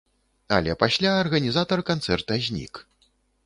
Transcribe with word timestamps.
Але 0.57 0.71
пасля 0.83 1.11
арганізатар 1.25 1.85
канцэрта 1.93 2.41
знік. 2.51 2.73